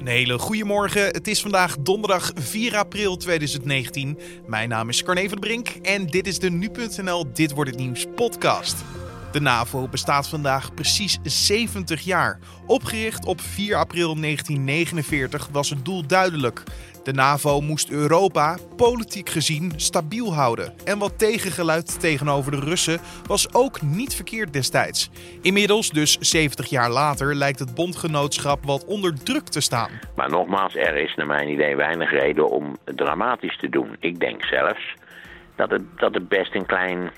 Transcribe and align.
Een 0.00 0.06
hele 0.06 0.38
goede 0.38 0.64
morgen. 0.64 1.02
Het 1.02 1.28
is 1.28 1.40
vandaag 1.40 1.76
donderdag 1.80 2.32
4 2.34 2.76
april 2.76 3.16
2019. 3.16 4.18
Mijn 4.46 4.68
naam 4.68 4.88
is 4.88 5.02
Carne 5.02 5.28
van 5.28 5.38
Brink 5.38 5.68
en 5.68 6.06
dit 6.06 6.26
is 6.26 6.38
de 6.38 6.50
Nu.nl 6.50 7.32
Dit 7.32 7.52
Wordt 7.52 7.70
Het 7.70 7.80
Nieuws 7.80 8.06
podcast. 8.14 8.76
De 9.32 9.40
NAVO 9.40 9.88
bestaat 9.88 10.28
vandaag 10.28 10.74
precies 10.74 11.18
70 11.22 12.00
jaar. 12.00 12.38
Opgericht 12.66 13.24
op 13.24 13.40
4 13.40 13.76
april 13.76 14.20
1949 14.20 15.48
was 15.52 15.70
het 15.70 15.84
doel 15.84 16.06
duidelijk. 16.06 16.62
De 17.04 17.12
NAVO 17.12 17.60
moest 17.60 17.90
Europa 17.90 18.56
politiek 18.76 19.28
gezien 19.28 19.72
stabiel 19.76 20.34
houden. 20.34 20.72
En 20.84 20.98
wat 20.98 21.18
tegengeluid 21.18 22.00
tegenover 22.00 22.50
de 22.50 22.60
Russen 22.60 23.00
was 23.26 23.54
ook 23.54 23.82
niet 23.82 24.14
verkeerd 24.14 24.52
destijds. 24.52 25.10
Inmiddels, 25.42 25.90
dus 25.90 26.18
70 26.18 26.66
jaar 26.66 26.90
later, 26.90 27.34
lijkt 27.34 27.58
het 27.58 27.74
bondgenootschap 27.74 28.64
wat 28.64 28.84
onder 28.84 29.22
druk 29.22 29.48
te 29.48 29.60
staan. 29.60 29.90
Maar 30.16 30.30
nogmaals, 30.30 30.74
er 30.74 30.96
is 30.96 31.14
naar 31.14 31.26
mijn 31.26 31.48
idee 31.48 31.76
weinig 31.76 32.10
reden 32.10 32.50
om 32.50 32.76
dramatisch 32.84 33.56
te 33.56 33.68
doen. 33.68 33.96
Ik 34.00 34.20
denk 34.20 34.44
zelfs 34.44 34.94
dat 35.56 35.70
het, 35.70 35.82
dat 35.96 36.14
het 36.14 36.28
best 36.28 36.54
een 36.54 36.66
klein 36.66 37.10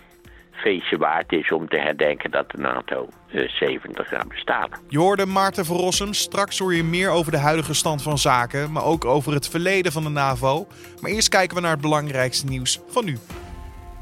feestje 0.52 0.98
waard 0.98 1.32
is 1.32 1.52
om 1.52 1.68
te 1.68 1.78
herdenken 1.78 2.30
dat 2.30 2.50
de 2.50 2.58
NATO 2.58 3.08
70 3.46 4.10
jaar 4.10 4.26
bestaat. 4.26 4.82
Je 4.88 4.98
hoorde 4.98 5.26
Maarten 5.26 5.64
van. 5.64 6.14
Straks 6.14 6.58
hoor 6.58 6.74
je 6.74 6.84
meer 6.84 7.10
over 7.10 7.32
de 7.32 7.38
huidige 7.38 7.74
stand 7.74 8.02
van 8.02 8.18
zaken, 8.18 8.72
maar 8.72 8.84
ook 8.84 9.04
over 9.04 9.32
het 9.32 9.48
verleden 9.48 9.92
van 9.92 10.02
de 10.02 10.08
NAVO. 10.08 10.66
Maar 11.00 11.10
eerst 11.10 11.28
kijken 11.28 11.56
we 11.56 11.62
naar 11.62 11.72
het 11.72 11.80
belangrijkste 11.80 12.46
nieuws 12.46 12.80
van 12.88 13.04
nu. 13.04 13.18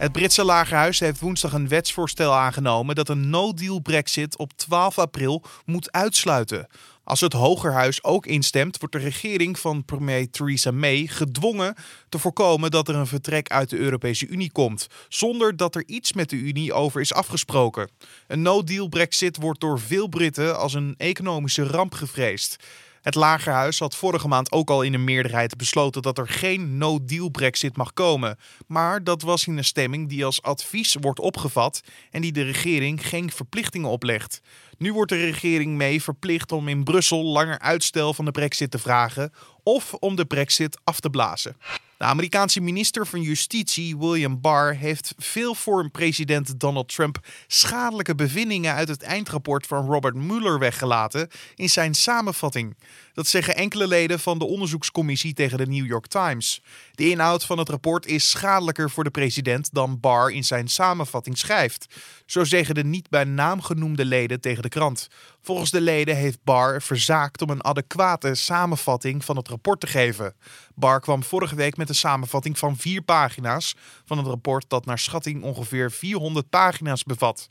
Het 0.00 0.12
Britse 0.12 0.44
Lagerhuis 0.44 1.00
heeft 1.00 1.20
woensdag 1.20 1.52
een 1.52 1.68
wetsvoorstel 1.68 2.34
aangenomen 2.34 2.94
dat 2.94 3.08
een 3.08 3.30
no-deal 3.30 3.80
Brexit 3.80 4.38
op 4.38 4.52
12 4.52 4.98
april 4.98 5.42
moet 5.64 5.92
uitsluiten. 5.92 6.66
Als 7.04 7.20
het 7.20 7.32
Hogerhuis 7.32 8.04
ook 8.04 8.26
instemt, 8.26 8.78
wordt 8.78 8.94
de 8.94 9.00
regering 9.00 9.58
van 9.58 9.84
premier 9.84 10.30
Theresa 10.30 10.70
May 10.70 11.06
gedwongen 11.06 11.74
te 12.08 12.18
voorkomen 12.18 12.70
dat 12.70 12.88
er 12.88 12.94
een 12.94 13.06
vertrek 13.06 13.48
uit 13.48 13.70
de 13.70 13.76
Europese 13.76 14.26
Unie 14.26 14.52
komt, 14.52 14.86
zonder 15.08 15.56
dat 15.56 15.74
er 15.74 15.82
iets 15.86 16.12
met 16.12 16.30
de 16.30 16.36
Unie 16.36 16.72
over 16.72 17.00
is 17.00 17.12
afgesproken. 17.12 17.90
Een 18.26 18.42
no-deal 18.42 18.88
Brexit 18.88 19.36
wordt 19.36 19.60
door 19.60 19.80
veel 19.80 20.08
Britten 20.08 20.58
als 20.58 20.74
een 20.74 20.94
economische 20.96 21.62
ramp 21.62 21.94
gevreesd. 21.94 22.56
Het 23.02 23.14
Lagerhuis 23.14 23.78
had 23.78 23.96
vorige 23.96 24.28
maand 24.28 24.52
ook 24.52 24.70
al 24.70 24.82
in 24.82 24.94
een 24.94 25.04
meerderheid 25.04 25.56
besloten 25.56 26.02
dat 26.02 26.18
er 26.18 26.28
geen 26.28 26.78
no-deal 26.78 27.28
Brexit 27.28 27.76
mag 27.76 27.92
komen. 27.92 28.38
Maar 28.66 29.04
dat 29.04 29.22
was 29.22 29.46
in 29.46 29.56
een 29.56 29.64
stemming 29.64 30.08
die 30.08 30.24
als 30.24 30.42
advies 30.42 30.96
wordt 31.00 31.20
opgevat 31.20 31.82
en 32.10 32.20
die 32.20 32.32
de 32.32 32.42
regering 32.42 33.08
geen 33.08 33.30
verplichtingen 33.30 33.90
oplegt. 33.90 34.40
Nu 34.78 34.92
wordt 34.92 35.10
de 35.10 35.24
regering 35.24 35.76
mee 35.76 36.02
verplicht 36.02 36.52
om 36.52 36.68
in 36.68 36.84
Brussel 36.84 37.24
langer 37.24 37.58
uitstel 37.58 38.14
van 38.14 38.24
de 38.24 38.30
Brexit 38.30 38.70
te 38.70 38.78
vragen 38.78 39.32
of 39.62 39.94
om 39.94 40.16
de 40.16 40.24
Brexit 40.24 40.78
af 40.84 41.00
te 41.00 41.10
blazen. 41.10 41.56
De 42.00 42.06
Amerikaanse 42.06 42.60
minister 42.60 43.06
van 43.06 43.22
Justitie 43.22 43.98
William 43.98 44.40
Barr 44.40 44.74
heeft 44.74 45.14
veel 45.18 45.54
voor 45.54 45.90
president 45.90 46.60
Donald 46.60 46.88
Trump 46.94 47.18
schadelijke 47.46 48.14
bevindingen 48.14 48.74
uit 48.74 48.88
het 48.88 49.02
eindrapport 49.02 49.66
van 49.66 49.86
Robert 49.86 50.14
Mueller 50.14 50.58
weggelaten 50.58 51.28
in 51.54 51.70
zijn 51.70 51.94
samenvatting. 51.94 52.76
Dat 53.20 53.28
zeggen 53.28 53.56
enkele 53.56 53.86
leden 53.86 54.20
van 54.20 54.38
de 54.38 54.44
onderzoekscommissie 54.44 55.32
tegen 55.32 55.58
de 55.58 55.66
New 55.66 55.86
York 55.86 56.06
Times. 56.06 56.62
De 56.92 57.10
inhoud 57.10 57.44
van 57.44 57.58
het 57.58 57.68
rapport 57.68 58.06
is 58.06 58.30
schadelijker 58.30 58.90
voor 58.90 59.04
de 59.04 59.10
president 59.10 59.68
dan 59.72 60.00
Barr 60.00 60.32
in 60.32 60.44
zijn 60.44 60.68
samenvatting 60.68 61.38
schrijft. 61.38 61.86
Zo 62.26 62.44
zeggen 62.44 62.74
de 62.74 62.84
niet 62.84 63.08
bij 63.08 63.24
naam 63.24 63.62
genoemde 63.62 64.04
leden 64.04 64.40
tegen 64.40 64.62
de 64.62 64.68
krant. 64.68 65.08
Volgens 65.42 65.70
de 65.70 65.80
leden 65.80 66.16
heeft 66.16 66.44
Barr 66.44 66.82
verzaakt 66.82 67.42
om 67.42 67.50
een 67.50 67.64
adequate 67.64 68.34
samenvatting 68.34 69.24
van 69.24 69.36
het 69.36 69.48
rapport 69.48 69.80
te 69.80 69.86
geven. 69.86 70.34
Barr 70.74 71.00
kwam 71.00 71.22
vorige 71.22 71.54
week 71.54 71.76
met 71.76 71.88
een 71.88 71.94
samenvatting 71.94 72.58
van 72.58 72.76
vier 72.76 73.02
pagina's 73.02 73.74
van 74.04 74.18
het 74.18 74.26
rapport 74.26 74.64
dat 74.68 74.84
naar 74.84 74.98
schatting 74.98 75.42
ongeveer 75.42 75.90
400 75.90 76.50
pagina's 76.50 77.02
bevat. 77.02 77.48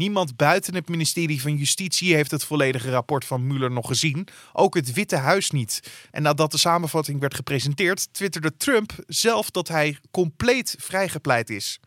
Niemand 0.00 0.36
buiten 0.36 0.74
het 0.74 0.88
ministerie 0.88 1.40
van 1.40 1.56
Justitie 1.56 2.14
heeft 2.14 2.30
het 2.30 2.44
volledige 2.44 2.90
rapport 2.90 3.24
van 3.24 3.46
Mueller 3.46 3.70
nog 3.70 3.86
gezien, 3.86 4.26
ook 4.52 4.74
het 4.74 4.92
Witte 4.92 5.16
Huis 5.16 5.50
niet. 5.50 5.82
En 6.10 6.22
nadat 6.22 6.50
de 6.50 6.58
samenvatting 6.58 7.20
werd 7.20 7.34
gepresenteerd, 7.34 8.08
twitterde 8.12 8.56
Trump 8.56 8.92
zelf 9.06 9.50
dat 9.50 9.68
hij 9.68 9.98
compleet 10.10 10.76
vrijgepleit 10.78 11.50
is. 11.50 11.80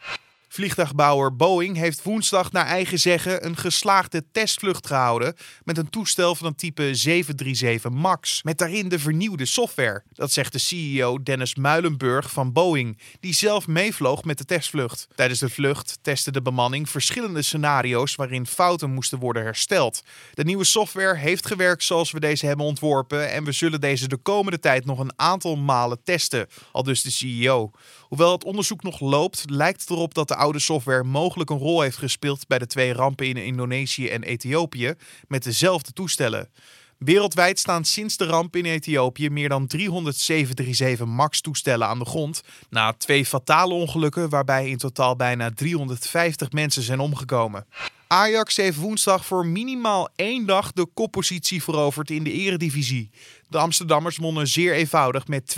Vliegtuigbouwer 0.54 1.36
Boeing 1.36 1.78
heeft 1.78 2.04
woensdag 2.04 2.52
naar 2.52 2.66
eigen 2.66 3.00
zeggen 3.00 3.46
een 3.46 3.58
geslaagde 3.58 4.24
testvlucht 4.32 4.88
gehouden 4.88 5.36
met 5.64 5.78
een 5.78 5.90
toestel 5.90 6.36
van 6.36 6.48
het 6.48 6.58
type 6.58 6.96
737 6.96 7.92
MAX, 7.92 8.44
met 8.44 8.58
daarin 8.58 8.90
de 8.90 9.00
vernieuwde 9.00 9.46
software. 9.46 10.04
Dat 10.12 10.32
zegt 10.32 10.52
de 10.52 10.60
CEO 10.60 11.24
Dennis 11.24 11.56
Muilenburg 11.56 12.32
van 12.32 12.52
Boeing, 12.52 13.00
die 13.20 13.34
zelf 13.34 13.68
meevloog 13.68 14.24
met 14.24 14.38
de 14.38 14.46
testvlucht. 14.46 15.08
Tijdens 15.16 15.40
de 15.40 15.50
vlucht 15.50 16.00
testte 16.02 16.32
de 16.32 16.42
bemanning 16.42 16.90
verschillende 16.90 17.42
scenario's 17.42 18.16
waarin 18.16 18.48
fouten 18.48 18.94
moesten 18.94 19.20
worden 19.20 19.44
hersteld. 19.44 20.04
De 20.34 20.44
nieuwe 20.44 20.64
software 20.64 21.18
heeft 21.18 21.46
gewerkt 21.46 21.84
zoals 21.84 22.12
we 22.12 22.20
deze 22.20 22.46
hebben 22.46 22.66
ontworpen 22.66 23.32
en 23.32 23.44
we 23.44 23.52
zullen 23.52 23.82
deze 23.82 24.08
de 24.08 24.18
komende 24.18 24.60
tijd 24.60 24.86
nog 24.86 25.00
een 25.00 25.14
aantal 25.16 25.56
malen 25.56 26.04
testen, 26.04 26.48
al 26.72 26.84
dus 26.84 27.02
de 27.02 27.12
CEO. 27.12 27.72
Hoewel 28.14 28.32
het 28.32 28.44
onderzoek 28.44 28.84
nog 28.84 29.00
loopt, 29.00 29.44
lijkt 29.50 29.82
het 29.82 29.90
erop 29.90 30.14
dat 30.14 30.28
de 30.28 30.42
oude 30.44 30.60
software 30.60 31.04
mogelijk 31.04 31.50
een 31.50 31.58
rol 31.58 31.82
heeft 31.82 31.98
gespeeld 31.98 32.48
bij 32.48 32.60
de 32.60 32.68
twee 32.68 32.94
rampen 32.94 33.28
in 33.28 33.38
Indonesië 33.38 34.08
en 34.08 34.24
Ethiopië 34.24 34.94
met 35.28 35.44
dezelfde 35.44 35.94
toestellen. 35.94 36.50
Wereldwijd 36.98 37.60
staan 37.60 37.86
sinds 37.86 38.18
de 38.18 38.26
ramp 38.26 38.56
in 38.56 38.66
Ethiopië 38.66 39.30
meer 39.30 39.50
dan 39.50 39.68
337 39.68 41.06
MAX-toestellen 41.06 41.88
aan 41.88 42.00
de 42.00 42.06
grond. 42.06 42.44
Na 42.70 42.94
twee 42.94 43.26
fatale 43.26 43.74
ongelukken, 43.74 44.30
waarbij 44.30 44.70
in 44.70 44.78
totaal 44.78 45.16
bijna 45.16 45.50
350 45.50 46.52
mensen 46.52 46.84
zijn 46.84 47.00
omgekomen. 47.00 47.66
Ajax 48.14 48.56
heeft 48.56 48.78
woensdag 48.78 49.26
voor 49.26 49.46
minimaal 49.46 50.10
één 50.16 50.46
dag 50.46 50.72
de 50.72 50.86
koppositie 50.94 51.64
veroverd 51.64 52.10
in 52.10 52.24
de 52.24 52.32
eredivisie. 52.32 53.10
De 53.50 53.58
Amsterdammers 53.58 54.18
wonnen 54.18 54.48
zeer 54.48 54.74
eenvoudig 54.74 55.28
met 55.28 55.56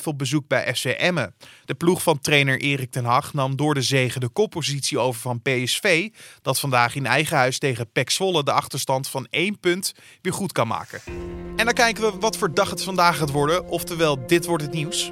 2-5 0.00 0.02
op 0.04 0.18
bezoek 0.18 0.48
bij 0.48 0.74
FC 0.74 0.84
Emmen. 0.84 1.34
De 1.64 1.74
ploeg 1.74 2.02
van 2.02 2.20
trainer 2.20 2.60
Erik 2.60 2.90
ten 2.90 3.04
Hag 3.04 3.32
nam 3.32 3.56
door 3.56 3.74
de 3.74 3.82
zegen 3.82 4.20
de 4.20 4.28
koppositie 4.28 4.98
over 4.98 5.20
van 5.20 5.42
PSV, 5.42 6.08
dat 6.42 6.60
vandaag 6.60 6.94
in 6.94 7.06
eigen 7.06 7.36
huis 7.36 7.58
tegen 7.58 7.92
PEC 7.92 8.10
Zwolle 8.10 8.44
de 8.44 8.52
achterstand 8.52 9.08
van 9.08 9.26
één 9.30 9.58
punt 9.60 9.92
weer 10.22 10.32
goed 10.32 10.52
kan 10.52 10.66
maken. 10.66 11.00
En 11.56 11.64
dan 11.64 11.74
kijken 11.74 12.02
we 12.02 12.18
wat 12.18 12.36
voor 12.36 12.54
dag 12.54 12.70
het 12.70 12.82
vandaag 12.82 13.16
gaat 13.16 13.30
worden, 13.30 13.68
oftewel 13.68 14.26
dit 14.26 14.46
wordt 14.46 14.62
het 14.62 14.72
nieuws. 14.72 15.10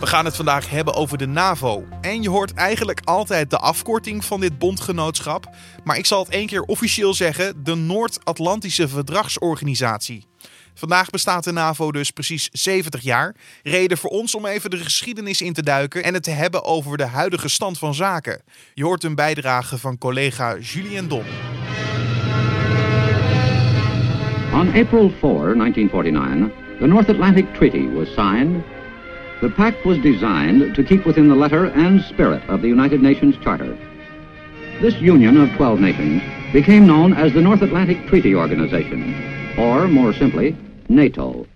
We 0.00 0.06
gaan 0.06 0.24
het 0.24 0.36
vandaag 0.36 0.70
hebben 0.70 0.94
over 0.94 1.18
de 1.18 1.26
NAVO. 1.26 1.84
En 2.00 2.22
je 2.22 2.28
hoort 2.28 2.54
eigenlijk 2.54 3.00
altijd 3.04 3.50
de 3.50 3.58
afkorting 3.58 4.24
van 4.24 4.40
dit 4.40 4.58
bondgenootschap. 4.58 5.48
Maar 5.84 5.96
ik 5.96 6.06
zal 6.06 6.24
het 6.24 6.32
één 6.32 6.46
keer 6.46 6.62
officieel 6.62 7.14
zeggen: 7.14 7.64
de 7.64 7.74
Noord-Atlantische 7.74 8.88
Verdragsorganisatie. 8.88 10.26
Vandaag 10.74 11.10
bestaat 11.10 11.44
de 11.44 11.52
NAVO 11.52 11.92
dus 11.92 12.10
precies 12.10 12.48
70 12.52 13.00
jaar. 13.02 13.34
Reden 13.62 13.98
voor 13.98 14.10
ons 14.10 14.34
om 14.34 14.46
even 14.46 14.70
de 14.70 14.76
geschiedenis 14.76 15.40
in 15.40 15.52
te 15.52 15.62
duiken 15.62 16.04
en 16.04 16.14
het 16.14 16.22
te 16.22 16.30
hebben 16.30 16.64
over 16.64 16.96
de 16.96 17.06
huidige 17.06 17.48
stand 17.48 17.78
van 17.78 17.94
zaken. 17.94 18.42
Je 18.74 18.84
hoort 18.84 19.04
een 19.04 19.14
bijdrage 19.14 19.78
van 19.78 19.98
collega 19.98 20.56
Julien 20.58 21.08
Don. 21.08 21.24
On 24.52 24.66
April 24.74 25.12
4, 25.20 25.30
1949, 25.56 26.50
the 26.78 26.86
North 26.86 27.08
Atlantic 27.08 27.54
Treaty 27.54 27.88
was 27.88 28.08
signed. 28.14 28.78
The 29.40 29.48
pact 29.48 29.86
was 29.86 29.98
designed 30.02 30.74
to 30.74 30.82
keep 30.84 31.06
within 31.06 31.28
the 31.28 31.34
letter 31.34 31.72
and 31.72 32.00
spirit 32.02 32.42
of 32.48 32.60
the 32.60 32.68
United 32.68 33.00
Nations 33.00 33.36
Charter. 33.42 33.74
This 34.80 34.94
union 35.00 35.40
of 35.40 35.48
12 35.56 35.80
nations 35.80 36.22
became 36.52 36.84
known 36.84 37.14
as 37.14 37.32
the 37.32 37.40
North 37.40 37.62
Atlantic 37.62 38.06
Treaty 38.06 38.34
Organization, 38.34 39.14
or 39.56 39.88
more 39.88 40.12
simply, 40.12 40.56
NATO. 40.88 41.46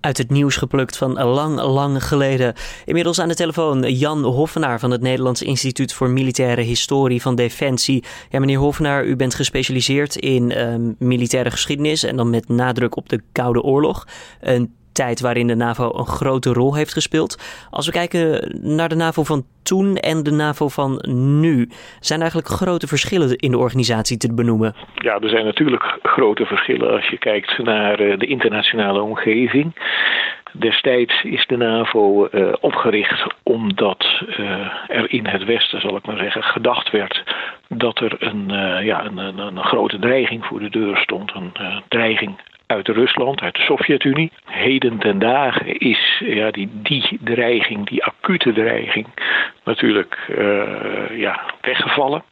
Uit 0.00 0.18
het 0.18 0.30
nieuws 0.30 0.56
geplukt 0.56 0.96
van 0.96 1.12
lang, 1.12 1.62
lang 1.62 2.04
geleden. 2.04 2.54
Inmiddels 2.84 3.20
aan 3.20 3.28
de 3.28 3.34
telefoon 3.34 3.92
Jan 3.92 4.24
Hoffenaar 4.24 4.80
van 4.80 4.90
het 4.90 5.00
Nederlands 5.00 5.42
Instituut 5.42 5.92
voor 5.92 6.10
Militaire 6.10 6.62
Historie 6.62 7.22
van 7.22 7.34
Defensie. 7.34 8.04
Ja, 8.30 8.38
meneer 8.38 8.58
Hoffenaar, 8.58 9.04
u 9.04 9.16
bent 9.16 9.34
gespecialiseerd 9.34 10.16
in 10.16 10.50
uh, 10.50 10.74
militaire 10.98 11.50
geschiedenis 11.50 12.02
en 12.02 12.16
dan 12.16 12.30
met 12.30 12.48
nadruk 12.48 12.96
op 12.96 13.08
de 13.08 13.20
Koude 13.32 13.62
Oorlog. 13.62 14.06
Tijd 15.04 15.20
waarin 15.20 15.46
de 15.46 15.56
NAVO 15.56 15.90
een 15.94 16.06
grote 16.06 16.52
rol 16.52 16.74
heeft 16.74 16.92
gespeeld. 16.92 17.32
Als 17.70 17.86
we 17.86 17.92
kijken 17.92 18.28
naar 18.62 18.88
de 18.88 18.94
NAVO 18.94 19.22
van 19.24 19.44
toen 19.62 19.96
en 19.96 20.22
de 20.22 20.30
NAVO 20.30 20.68
van 20.68 20.92
nu, 21.40 21.68
zijn 22.00 22.18
er 22.18 22.28
eigenlijk 22.30 22.48
grote 22.48 22.86
verschillen 22.86 23.36
in 23.36 23.50
de 23.50 23.58
organisatie 23.58 24.16
te 24.16 24.34
benoemen? 24.34 24.74
Ja, 24.94 25.18
er 25.18 25.28
zijn 25.28 25.44
natuurlijk 25.44 25.98
grote 26.02 26.46
verschillen 26.46 26.90
als 26.90 27.08
je 27.08 27.18
kijkt 27.18 27.58
naar 27.58 28.00
eh, 28.00 28.18
de 28.18 28.26
internationale 28.26 29.00
omgeving. 29.00 29.72
Destijds 30.52 31.22
is 31.22 31.46
de 31.46 31.56
NAVO 31.56 32.28
uh, 32.32 32.52
opgericht 32.60 33.26
omdat 33.42 34.22
uh, 34.28 34.66
er 34.88 35.12
in 35.12 35.26
het 35.26 35.44
Westen, 35.44 35.80
zal 35.80 35.96
ik 35.96 36.06
maar 36.06 36.18
zeggen, 36.18 36.42
gedacht 36.42 36.90
werd 36.90 37.22
dat 37.68 37.98
er 38.00 38.16
een, 38.18 38.48
ja, 38.84 39.04
een, 39.04 39.18
een, 39.18 39.38
een, 39.38 39.64
grote 39.64 39.98
dreiging 39.98 40.44
voor 40.44 40.60
de 40.60 40.70
deur 40.70 40.96
stond. 40.96 41.32
Een 41.34 41.52
dreiging 41.88 42.38
uit 42.68 42.88
Rusland, 42.88 43.40
uit 43.40 43.54
de 43.54 43.62
Sovjet-Unie. 43.62 44.32
heden 44.44 44.98
ten 44.98 45.18
dagen 45.18 45.78
is 45.78 46.22
ja, 46.24 46.50
die, 46.50 46.68
die 46.72 47.18
dreiging, 47.20 47.88
die 47.88 48.04
acute 48.04 48.52
dreiging, 48.52 49.06
natuurlijk 49.64 50.18
uh, 50.28 51.18
ja, 51.18 51.40
weggevallen. 51.60 52.22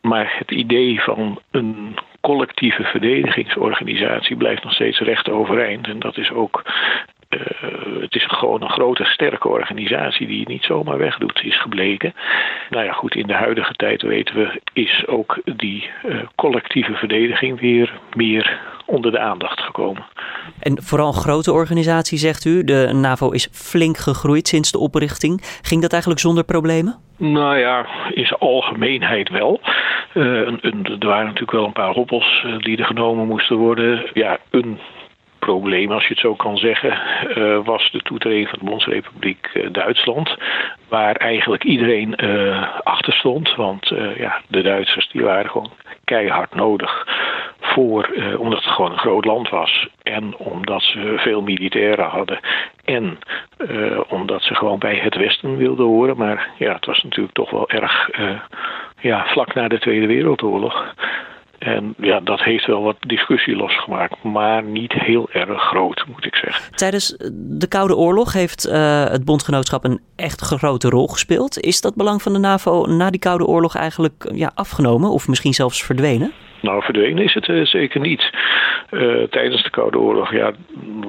Maar 0.00 0.34
het 0.38 0.50
idee 0.50 1.00
van 1.00 1.40
een 1.50 1.96
collectieve 2.20 2.82
verdedigingsorganisatie 2.82 4.36
blijft 4.36 4.64
nog 4.64 4.72
steeds 4.72 4.98
recht 4.98 5.30
overeind. 5.30 5.86
En 5.86 5.98
dat 5.98 6.16
is 6.16 6.30
ook 6.30 6.62
uh, 7.28 7.40
het 8.00 8.14
is 8.14 8.26
gewoon 8.26 8.62
een 8.62 8.70
grote, 8.70 9.04
sterke 9.04 9.48
organisatie 9.48 10.26
die 10.26 10.38
je 10.38 10.48
niet 10.48 10.64
zomaar 10.64 10.98
wegdoet, 10.98 11.40
is 11.44 11.60
gebleken. 11.60 12.14
Nou 12.70 12.84
ja, 12.84 12.92
goed, 12.92 13.14
in 13.14 13.26
de 13.26 13.34
huidige 13.34 13.72
tijd 13.72 14.02
weten 14.02 14.34
we, 14.34 14.60
is 14.72 15.06
ook 15.06 15.40
die 15.44 15.90
uh, 16.04 16.16
collectieve 16.34 16.94
verdediging 16.94 17.60
weer 17.60 17.92
meer 18.16 18.60
onder 18.86 19.12
de 19.12 19.18
aandacht 19.18 19.60
gekomen. 19.60 20.04
En 20.60 20.82
vooral 20.82 21.06
een 21.06 21.14
grote 21.20 21.52
organisatie, 21.52 22.18
zegt 22.18 22.44
u. 22.44 22.64
De 22.64 22.90
NAVO 22.92 23.30
is 23.30 23.48
flink 23.52 23.96
gegroeid 23.96 24.48
sinds 24.48 24.72
de 24.72 24.78
oprichting. 24.78 25.40
Ging 25.62 25.82
dat 25.82 25.92
eigenlijk 25.92 26.20
zonder 26.20 26.44
problemen? 26.44 26.96
Nou 27.16 27.58
ja, 27.58 27.86
in 28.10 28.26
zijn 28.26 28.40
algemeenheid 28.40 29.28
wel. 29.28 29.60
Uh, 30.14 30.46
een, 30.46 30.58
een, 30.60 30.96
er 30.98 31.06
waren 31.06 31.24
natuurlijk 31.24 31.52
wel 31.52 31.64
een 31.64 31.72
paar 31.72 31.92
hobbels 31.92 32.44
die 32.58 32.76
er 32.76 32.84
genomen 32.84 33.26
moesten 33.26 33.56
worden. 33.56 34.10
Ja, 34.12 34.38
een 34.50 34.78
probleem, 35.46 35.92
als 35.92 36.02
je 36.02 36.08
het 36.08 36.18
zo 36.18 36.34
kan 36.34 36.56
zeggen, 36.56 36.98
uh, 37.36 37.64
was 37.64 37.90
de 37.90 38.00
toetreding 38.00 38.48
van 38.48 38.58
de 38.58 38.64
Bondsrepubliek 38.64 39.50
uh, 39.54 39.66
Duitsland. 39.72 40.36
Waar 40.88 41.16
eigenlijk 41.16 41.64
iedereen 41.64 42.14
uh, 42.24 42.76
achter 42.82 43.12
stond. 43.12 43.54
Want 43.54 43.92
ja, 44.16 44.40
de 44.48 44.62
Duitsers 44.62 45.08
die 45.08 45.22
waren 45.22 45.50
gewoon 45.50 45.70
keihard 46.04 46.54
nodig. 46.54 47.06
Voor, 47.60 48.08
omdat 48.38 48.64
het 48.64 48.72
gewoon 48.72 48.92
een 48.92 48.98
groot 48.98 49.24
land 49.24 49.48
was. 49.48 49.88
En 50.02 50.36
omdat 50.36 50.82
ze 50.82 51.14
veel 51.16 51.42
militairen 51.42 52.04
hadden. 52.04 52.38
En 52.84 53.18
omdat 54.08 54.42
ze 54.42 54.54
gewoon 54.54 54.78
bij 54.78 54.96
het 54.96 55.16
Westen 55.16 55.56
wilden 55.56 55.86
horen. 55.86 56.16
Maar 56.16 56.48
ja, 56.58 56.72
het 56.72 56.86
was 56.86 57.02
natuurlijk 57.02 57.34
toch 57.34 57.50
wel 57.50 57.68
erg 57.68 58.10
ja, 59.00 59.26
vlak 59.26 59.54
na 59.54 59.68
de 59.68 59.78
Tweede 59.78 60.06
Wereldoorlog. 60.06 60.94
En 61.58 61.94
ja, 61.98 62.20
dat 62.20 62.42
heeft 62.42 62.66
wel 62.66 62.82
wat 62.82 62.96
discussie 63.00 63.56
losgemaakt, 63.56 64.22
maar 64.22 64.62
niet 64.62 64.92
heel 64.92 65.28
erg 65.30 65.62
groot, 65.62 66.04
moet 66.06 66.24
ik 66.24 66.34
zeggen. 66.34 66.76
Tijdens 66.76 67.16
de 67.32 67.66
Koude 67.68 67.96
Oorlog 67.96 68.32
heeft 68.32 68.66
uh, 68.66 69.04
het 69.04 69.24
bondgenootschap 69.24 69.84
een 69.84 70.00
echt 70.16 70.40
grote 70.40 70.88
rol 70.88 71.06
gespeeld. 71.06 71.60
Is 71.60 71.80
dat 71.80 71.94
belang 71.94 72.22
van 72.22 72.32
de 72.32 72.38
NAVO 72.38 72.86
na 72.86 73.10
die 73.10 73.20
Koude 73.20 73.46
Oorlog 73.46 73.74
eigenlijk 73.76 74.30
ja, 74.34 74.52
afgenomen 74.54 75.10
of 75.10 75.28
misschien 75.28 75.54
zelfs 75.54 75.84
verdwenen? 75.84 76.32
Nou, 76.60 76.82
verdwenen 76.82 77.24
is 77.24 77.34
het 77.34 77.48
uh, 77.48 77.64
zeker 77.64 78.00
niet. 78.00 78.30
Uh, 78.90 79.22
tijdens 79.22 79.62
de 79.62 79.70
Koude 79.70 79.98
Oorlog 79.98 80.32
ja, 80.32 80.52